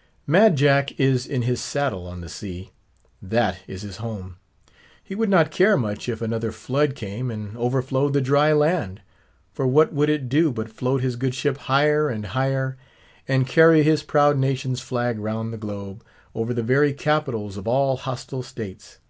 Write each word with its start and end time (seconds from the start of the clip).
_Mad 0.26 0.56
Jack 0.56 0.98
is 0.98 1.26
in 1.26 1.42
his 1.42 1.60
saddle 1.60 2.06
on 2.06 2.22
the 2.22 2.28
sea. 2.30 2.70
That 3.20 3.58
is 3.66 3.82
his 3.82 3.98
home; 3.98 4.36
he 5.04 5.14
would 5.14 5.28
not 5.28 5.50
care 5.50 5.76
much, 5.76 6.08
if 6.08 6.22
another 6.22 6.52
Flood 6.52 6.94
came 6.94 7.30
and 7.30 7.54
overflowed 7.58 8.14
the 8.14 8.22
dry 8.22 8.50
land; 8.54 9.02
for 9.52 9.66
what 9.66 9.92
would 9.92 10.08
it 10.08 10.30
do 10.30 10.52
but 10.52 10.72
float 10.72 11.02
his 11.02 11.16
good 11.16 11.34
ship 11.34 11.58
higher 11.58 12.08
and 12.08 12.24
higher 12.28 12.78
and 13.28 13.46
carry 13.46 13.82
his 13.82 14.02
proud 14.02 14.38
nation's 14.38 14.80
flag 14.80 15.18
round 15.18 15.52
the 15.52 15.58
globe, 15.58 16.02
over 16.34 16.54
the 16.54 16.62
very 16.62 16.94
capitals 16.94 17.58
of 17.58 17.68
all 17.68 17.98
hostile 17.98 18.42
states! 18.42 19.00